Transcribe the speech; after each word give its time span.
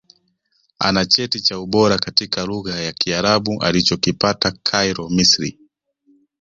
Ana 0.79 1.05
Cheti 1.05 1.39
cha 1.39 1.59
Ubora 1.59 1.97
katika 1.97 2.45
Lugha 2.45 2.79
ya 2.79 2.91
Kiarabu 2.91 3.61
alichokipata 3.63 4.51
Cairo 4.51 5.09
Misri 5.09 5.57